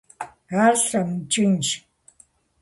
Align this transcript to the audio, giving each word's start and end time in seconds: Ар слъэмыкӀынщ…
Ар 0.63 0.73
слъэмыкӀынщ… 0.81 1.67